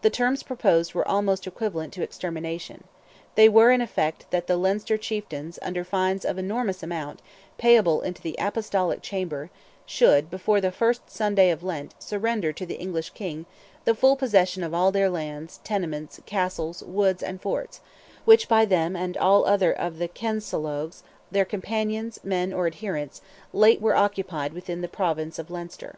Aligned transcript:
The 0.00 0.08
terms 0.08 0.42
proposed 0.42 0.94
were 0.94 1.06
almost 1.06 1.46
equivalent 1.46 1.92
to 1.92 2.02
extermination. 2.02 2.84
They 3.34 3.46
were, 3.46 3.70
in 3.72 3.82
effect, 3.82 4.24
that 4.30 4.46
the 4.46 4.56
Leinster 4.56 4.96
chieftains, 4.96 5.58
under 5.60 5.84
fines 5.84 6.24
of 6.24 6.38
enormous 6.38 6.82
amount, 6.82 7.20
payable 7.58 8.00
into 8.00 8.22
the 8.22 8.36
Apostolic 8.38 9.02
chamber, 9.02 9.50
should, 9.84 10.30
before 10.30 10.62
the 10.62 10.72
first 10.72 11.10
Sunday 11.10 11.50
of 11.50 11.62
Lent, 11.62 11.94
surrender 11.98 12.54
to 12.54 12.64
the 12.64 12.76
English 12.78 13.10
King 13.10 13.44
"the 13.84 13.94
full 13.94 14.16
possession 14.16 14.64
of 14.64 14.72
all 14.72 14.90
their 14.90 15.10
lands, 15.10 15.60
tenements, 15.62 16.22
castles, 16.24 16.82
woods, 16.82 17.22
and 17.22 17.42
forts, 17.42 17.82
which 18.24 18.48
by 18.48 18.64
them 18.64 18.96
and 18.96 19.14
all 19.18 19.44
other 19.44 19.72
of 19.74 19.98
the 19.98 20.08
Kenseologhes, 20.08 21.02
their 21.30 21.44
companions, 21.44 22.18
men, 22.24 22.54
or 22.54 22.66
adherents, 22.66 23.20
late 23.52 23.82
were 23.82 23.94
occupied 23.94 24.54
within 24.54 24.80
the 24.80 24.88
province 24.88 25.38
of 25.38 25.50
Leinster." 25.50 25.96